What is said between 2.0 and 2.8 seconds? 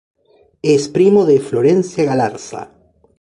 Galarza.